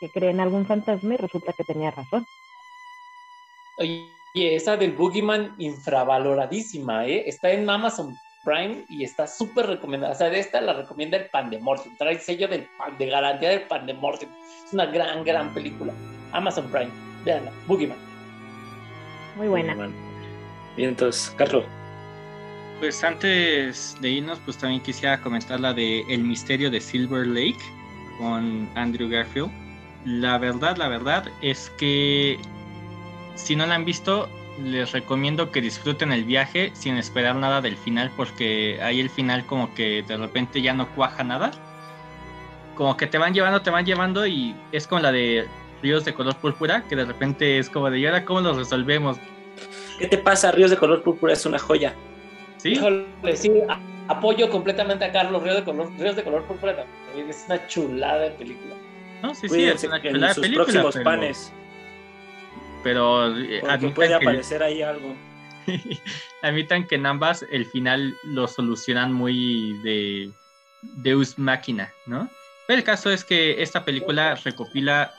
[0.00, 2.24] que cree en algún fantasma y resulta que tenía razón.
[3.78, 7.28] Oye, esa del Boogeyman infravaloradísima, ¿eh?
[7.28, 8.12] Está en Amazon
[8.44, 10.12] Prime y está súper recomendada.
[10.12, 11.96] O sea, de esta la recomienda el Pandemortium.
[11.96, 14.30] Trae el sello del pan, de garantía del Pandemortium.
[14.64, 15.92] Es una gran, gran película.
[16.32, 16.90] Amazon Prime.
[17.24, 17.98] Veanla, Boogeyman.
[19.36, 19.90] Muy buena.
[20.76, 21.64] Y entonces, Carlos.
[22.80, 27.58] Pues antes de irnos, pues también quisiera comentar la de El misterio de Silver Lake
[28.18, 29.50] con Andrew Garfield.
[30.04, 32.38] La verdad, la verdad es que
[33.34, 34.28] si no la han visto,
[34.62, 39.44] les recomiendo que disfruten el viaje sin esperar nada del final, porque ahí el final
[39.46, 41.50] como que de repente ya no cuaja nada.
[42.74, 45.46] Como que te van llevando, te van llevando y es con la de
[45.82, 49.16] Ríos de color púrpura, que de repente es como de, ¿y ahora cómo los resolvemos?
[49.98, 50.50] ¿Qué te pasa?
[50.52, 51.94] Ríos de color púrpura es una joya.
[52.56, 52.70] ¿Sí?
[52.70, 56.84] Híjole, sí, a- apoyo completamente a Carlos Ríos de color, Ríos de color púrpura.
[57.06, 58.74] también Es una chulada de película.
[59.22, 61.52] No, sí, sí, es una en chulada sus película, próximos pero- panes,
[62.82, 65.14] Pero eh, porque puede que- aparecer ahí algo.
[66.42, 70.30] admitan que en ambas el final lo solucionan muy de
[71.02, 72.28] Deus Máquina, ¿no?
[72.66, 75.12] Pero el caso es que esta película recopila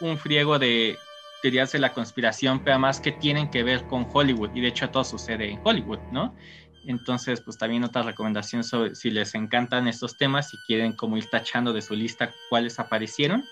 [0.00, 0.98] un friego de
[1.42, 4.88] teorías de la conspiración, pero además que tienen que ver con Hollywood, y de hecho
[4.90, 6.34] todo sucede en Hollywood, ¿no?
[6.86, 11.28] Entonces, pues también otra recomendación sobre si les encantan estos temas y quieren como ir
[11.30, 13.44] tachando de su lista cuáles aparecieron,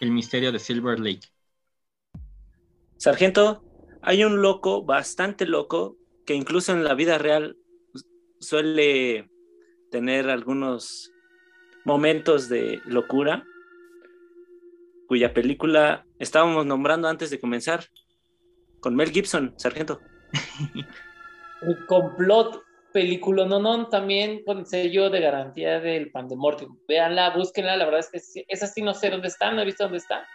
[0.00, 1.28] el misterio de Silver Lake.
[3.04, 3.62] Sargento,
[4.00, 7.58] hay un loco, bastante loco, que incluso en la vida real
[8.40, 9.28] suele
[9.90, 11.12] tener algunos
[11.84, 13.44] momentos de locura,
[15.06, 17.84] cuya película estábamos nombrando antes de comenzar,
[18.80, 20.00] con Mel Gibson, Sargento.
[21.60, 22.62] El complot,
[22.94, 26.78] película no, no, también con sello de garantía del Pandemortium.
[26.88, 29.84] Véanla, búsquenla, la verdad es que esa sí no sé dónde está, no he visto
[29.84, 30.26] dónde está.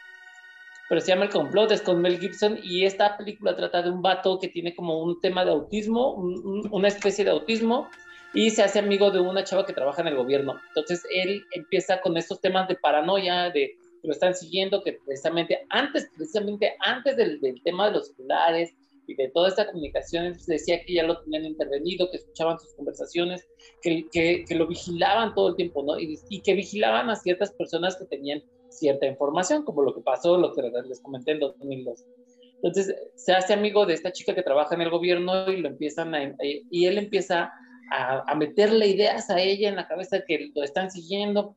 [0.89, 4.02] Pero se llama El complot, es con Mel Gibson y esta película trata de un
[4.02, 7.88] vato que tiene como un tema de autismo, un- un- una especie de autismo
[8.34, 10.60] y se hace amigo de una chava que trabaja en el gobierno.
[10.69, 15.60] Entonces él empieza con estos temas de paranoia, de que lo están siguiendo, que precisamente
[15.69, 18.71] antes, precisamente antes del, del tema de los celulares
[19.08, 23.47] y de toda esta comunicación, decía que ya lo tenían intervenido, que escuchaban sus conversaciones,
[23.82, 25.99] que, que, que lo vigilaban todo el tiempo, ¿no?
[25.99, 30.38] Y, y que vigilaban a ciertas personas que tenían cierta información, como lo que pasó,
[30.38, 32.05] lo que les comenté en 2002.
[32.55, 36.13] Entonces se hace amigo de esta chica que trabaja en el gobierno y lo empiezan
[36.13, 37.53] a, y él empieza
[37.91, 41.55] a, a meterle ideas a ella en la cabeza que lo están siguiendo,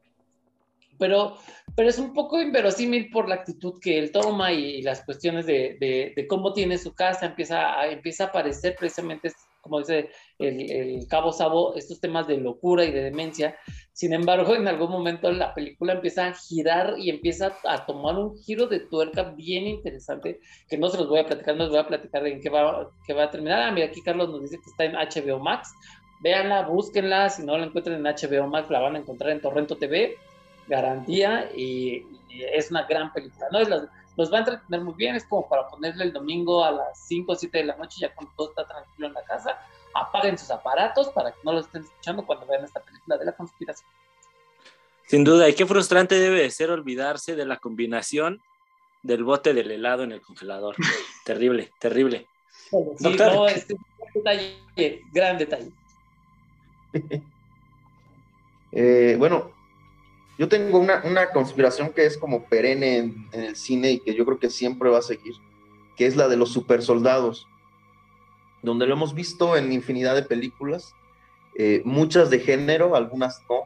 [1.02, 1.36] pero,
[1.74, 5.46] pero es un poco inverosímil por la actitud que él toma y, y las cuestiones
[5.46, 10.10] de, de, de, cómo tiene su casa, empieza a, empieza a aparecer precisamente, como dice
[10.38, 13.56] el, el, Cabo Sabo, estos temas de locura y de demencia.
[13.92, 18.36] Sin embargo, en algún momento la película empieza a girar y empieza a tomar un
[18.36, 21.80] giro de tuerca bien interesante, que no se los voy a platicar, no les voy
[21.80, 23.62] a platicar en qué va, qué va a terminar.
[23.62, 25.72] Ah, mira, aquí Carlos nos dice que está en HBO Max.
[26.20, 29.76] Véanla, búsquenla, si no la encuentran en HBO Max, la van a encontrar en Torrento
[29.76, 30.16] TV
[30.68, 33.60] garantía y, es una gran película, ¿no?
[33.60, 33.82] Los,
[34.16, 37.32] los, va a entretener muy bien, es como para ponerle el domingo a las 5
[37.32, 39.58] o 7 de la noche, ya cuando todo está tranquilo en la casa,
[39.94, 43.32] apaguen sus aparatos para que no lo estén escuchando cuando vean esta película de la
[43.32, 43.88] conspiración.
[45.06, 48.40] Sin duda, y qué frustrante debe de ser olvidarse de la combinación
[49.02, 50.76] del bote del helado en el congelador.
[51.24, 52.26] terrible, terrible.
[52.70, 53.34] Sí, Doctor.
[53.34, 53.80] no, este es
[54.14, 55.72] un detalle, gran detalle.
[58.72, 59.52] eh, bueno,
[60.38, 64.14] yo tengo una, una, conspiración que es como perenne en, en, el cine y que
[64.14, 65.34] yo creo que siempre va a seguir,
[65.96, 67.46] que es la de los supersoldados,
[68.62, 70.94] donde lo hemos visto en infinidad de películas,
[71.54, 73.64] eh, muchas de género, algunas no.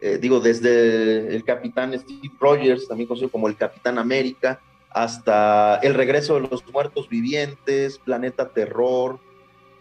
[0.00, 5.94] Eh, digo, desde el capitán Steve Rogers, también conocido como el Capitán América, hasta El
[5.94, 9.18] regreso de los muertos vivientes, Planeta Terror,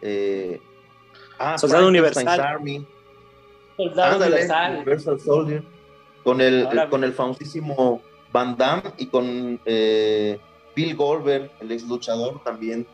[0.01, 0.59] eh,
[1.37, 2.39] ah, Soldado Universal.
[2.39, 2.87] Army,
[3.77, 4.75] Soldado Ándale, Universal.
[4.77, 5.72] Universal Soldier
[6.23, 10.39] con el, Ahora, con el famosísimo Van Damme y con eh,
[10.75, 12.87] Bill Goldberg, el ex luchador también.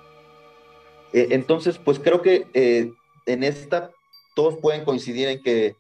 [1.14, 2.92] Eh, entonces, pues creo que eh,
[3.26, 3.92] en esta
[4.36, 5.76] todos pueden coincidir en que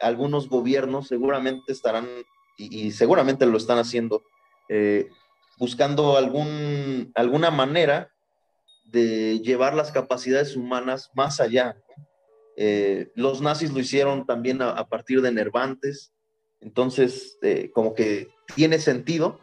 [0.00, 2.06] algunos gobiernos seguramente estarán,
[2.56, 4.22] y, y seguramente lo están haciendo,
[5.58, 8.10] buscando algún, alguna manera
[8.84, 11.76] de llevar las capacidades humanas más allá.
[13.14, 16.13] Los nazis lo hicieron también a, a partir de Nervantes,
[16.64, 19.38] entonces, eh, como que tiene sentido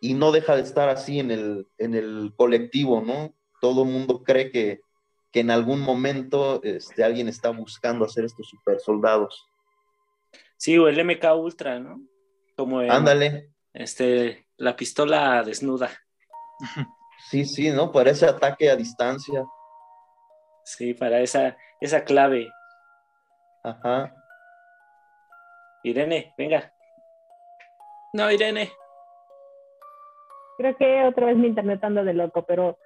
[0.00, 3.32] y no deja de estar así en el, en el colectivo, ¿no?
[3.60, 4.80] Todo el mundo cree que,
[5.30, 9.46] que en algún momento este, alguien está buscando hacer estos super soldados.
[10.56, 12.00] Sí, o el MK Ultra, ¿no?
[12.56, 13.52] Como el, Ándale.
[13.72, 15.90] Este, la pistola desnuda.
[17.30, 17.90] Sí, sí, ¿no?
[17.90, 19.44] Para ese ataque a distancia.
[20.64, 22.48] Sí, para esa, esa clave.
[23.64, 24.14] Ajá.
[25.90, 26.72] Irene, venga.
[28.12, 28.70] No, Irene.
[30.58, 32.78] Creo que otra vez mi internet anda de loco, pero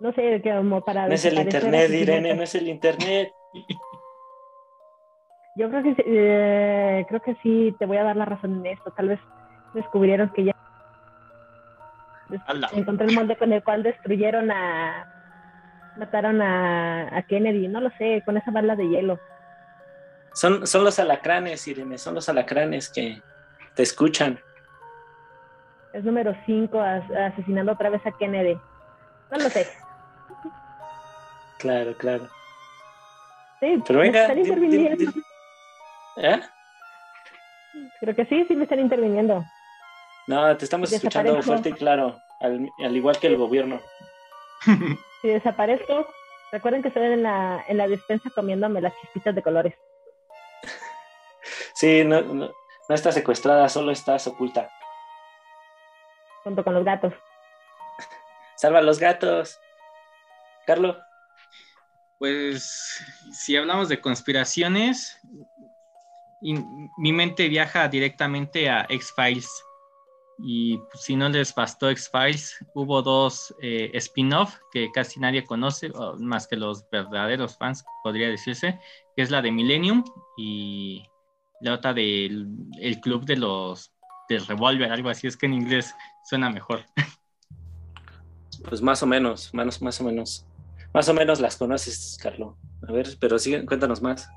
[0.00, 1.08] no sé, como para...
[1.08, 3.32] No es el internet, Irene, no es el internet.
[5.56, 8.90] Yo creo que, eh, creo que sí, te voy a dar la razón en esto.
[8.90, 9.20] Tal vez
[9.72, 10.52] descubrieron que ya...
[12.46, 12.68] Ala.
[12.74, 15.12] Encontré el molde con el cual destruyeron a...
[15.96, 19.18] Mataron a, a Kennedy, no lo sé, con esa bala de hielo.
[20.36, 23.22] Son, son los alacranes, Irene, son los alacranes que
[23.74, 24.38] te escuchan.
[25.94, 28.54] es número 5 asesinando otra vez a Kennedy.
[29.30, 29.66] No lo sé.
[31.58, 32.28] Claro, claro.
[33.60, 34.96] Sí, Pero me venga, están di- di- interviniendo.
[35.12, 35.22] di-
[36.18, 36.40] ¿Eh?
[38.00, 39.42] Creo que sí, sí me están interviniendo.
[40.26, 43.80] No, te estamos escuchando fuerte y claro, al, al igual que el gobierno.
[45.22, 46.06] Si desaparezco,
[46.52, 49.74] recuerden que estoy en la, en la despensa comiéndome las chispitas de colores.
[51.76, 52.50] Sí, no, no,
[52.88, 54.70] no estás secuestrada, solo estás oculta.
[56.42, 57.12] junto con los gatos.
[58.56, 59.58] Salva a los gatos.
[60.66, 60.96] Carlos.
[62.18, 65.20] Pues si hablamos de conspiraciones,
[66.40, 66.54] y
[66.98, 69.50] mi mente viaja directamente a X-Files.
[70.38, 75.90] Y pues, si no les bastó X-Files, hubo dos eh, spin-off que casi nadie conoce,
[76.18, 78.78] más que los verdaderos fans, podría decirse,
[79.14, 80.04] que es la de Millennium
[80.36, 81.06] y
[81.60, 82.48] la otra del
[82.80, 83.92] el club de los
[84.28, 85.94] del revólver, algo así, es que en inglés
[86.24, 86.84] suena mejor.
[88.68, 90.46] Pues más o menos, más, más o menos.
[90.92, 92.54] Más o menos las conoces, Carlos.
[92.88, 94.28] A ver, pero sí, cuéntanos más.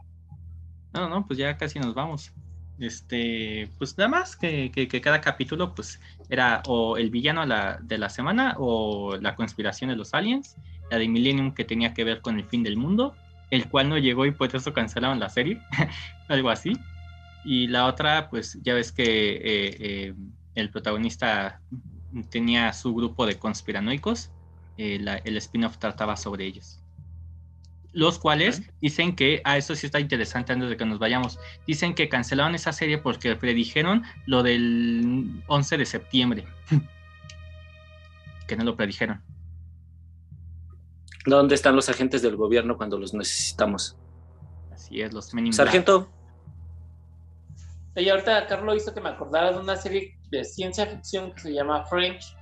[0.93, 2.31] No, no, pues ya casi nos vamos.
[2.79, 5.99] Este, pues nada más que, que- que cada capítulo, pues,
[6.29, 10.55] era o el villano la- de la semana o la conspiración de los aliens,
[10.89, 13.15] la de Millennium que tenía que ver con el fin del mundo,
[13.51, 15.61] el cual no llegó y por eso cancelaron la serie,
[16.27, 16.73] algo así.
[17.45, 19.39] Y la otra, pues ya ves que eh,
[19.79, 20.13] eh,
[20.55, 21.61] el protagonista
[22.29, 24.29] tenía su grupo de conspiranoicos,
[24.77, 26.81] eh, la- el spin-off trataba sobre ellos
[27.91, 31.95] los cuales dicen que, ah, eso sí está interesante antes de que nos vayamos, dicen
[31.95, 36.45] que cancelaron esa serie porque predijeron lo del 11 de septiembre,
[38.47, 39.23] que no lo predijeron.
[41.25, 43.97] ¿Dónde están los agentes del gobierno cuando los necesitamos?
[44.71, 45.47] Así es, los Men
[47.99, 51.53] Y ahorita Carlos hizo que me acordara de una serie de ciencia ficción que se
[51.53, 52.37] llama French,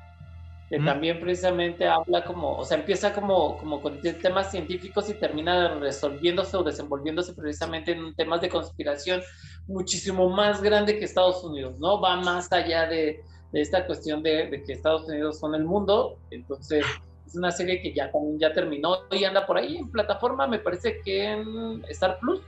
[0.69, 0.85] que Mm.
[0.85, 5.75] también precisamente habla como, o sea, empieza como, como con te- temas científicos y termina
[5.79, 9.21] resolviéndose o desenvolviéndose precisamente en temas de conspiración
[9.67, 12.01] muchísimo más grande que Estados Unidos, ¿no?
[12.01, 16.19] Va más allá de, de esta cuestión de, de que Estados Unidos son el mundo,
[16.29, 16.85] entonces
[17.25, 20.59] es una serie que ya también ya terminó y anda por ahí en plataforma, me
[20.59, 21.45] parece que en
[21.89, 22.41] Star Plus,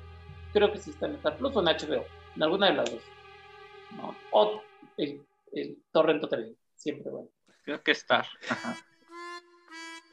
[0.54, 2.06] creo que sí está en Star Plus o en HBO,
[2.36, 3.02] en alguna de las dos.
[3.98, 4.16] ¿no?
[4.32, 4.62] O
[4.98, 7.30] el, el Torrent Hotel, siempre bueno.
[7.64, 8.26] Creo que Star.
[8.50, 8.78] Ajá.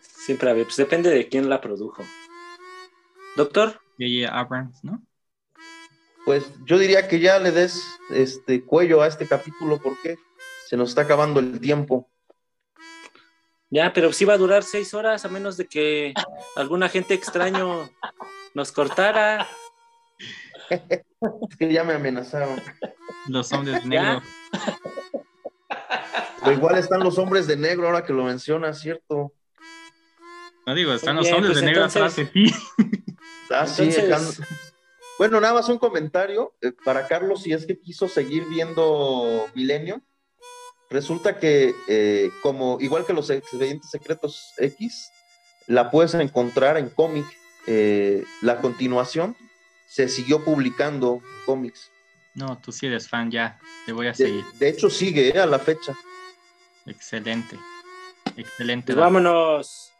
[0.01, 2.03] siempre había, pues depende de quién la produjo.
[3.37, 4.29] Doctor, J.J.
[4.39, 5.03] Abrams, ¿no?
[6.25, 10.19] Pues yo diría que ya le des este cuello a este capítulo porque
[10.67, 12.11] se nos está acabando el tiempo.
[13.71, 16.15] ya, pero sí va a durar seis horas a menos de que
[16.57, 17.89] algún agente extraño
[18.55, 19.47] nos cortara.
[20.71, 22.61] Es que ya me amenazaron.
[23.29, 24.21] Los hombres ¿Ya?
[24.21, 24.23] negros.
[26.43, 29.33] O igual están los hombres de negro ahora que lo mencionas, ¿cierto?
[30.67, 32.53] No digo, están los hombres pues de negro atrás de ti.
[33.51, 34.41] Ah, sí, Entonces-
[35.19, 40.03] Bueno, nada más un comentario eh, para Carlos, si es que quiso seguir viendo Milenio.
[40.91, 45.11] Resulta que, eh, como igual que los expedientes secretos X,
[45.67, 47.25] la puedes encontrar en cómic.
[47.69, 49.37] Eh, la continuación
[49.87, 51.91] se siguió publicando cómics.
[52.35, 53.59] No, tú sí eres fan ya.
[53.87, 54.45] Te voy a De, seguir.
[54.59, 55.97] de hecho, sigue eh, a la fecha.
[56.85, 57.59] Excelente.
[58.37, 58.93] Excelente.
[58.93, 59.93] Pues vámonos.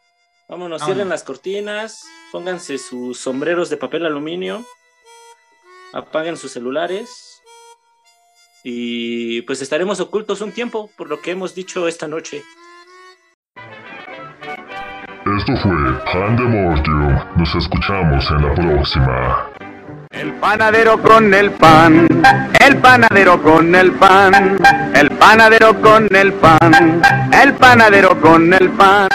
[0.49, 0.85] Vámonos, Vámonos.
[0.85, 4.65] cierren las cortinas, pónganse sus sombreros de papel aluminio,
[5.91, 7.41] apaguen sus celulares
[8.63, 12.43] y pues estaremos ocultos un tiempo por lo que hemos dicho esta noche.
[15.37, 15.73] Esto fue
[16.13, 17.37] Pandemortium.
[17.37, 19.51] Nos escuchamos en la próxima.
[20.11, 22.07] El panadero con el pan,
[22.59, 24.57] el panadero con el pan,
[24.93, 27.01] el panadero con el pan,
[27.31, 29.07] el panadero con el pan.